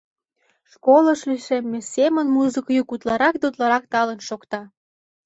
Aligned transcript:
Школыш 0.71 1.19
лишемме 1.29 1.79
семын 1.93 2.27
музык 2.35 2.65
йӱк 2.75 2.89
утларак 2.93 3.35
да 3.41 3.45
утларак 3.49 3.83
талын 3.93 4.19
шокта. 4.27 4.61